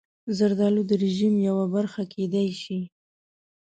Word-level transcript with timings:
زردالو 0.37 0.81
د 0.89 0.91
رژیم 1.03 1.33
یوه 1.47 1.65
برخه 1.75 2.01
کېدای 2.13 2.49
شي. 2.61 2.79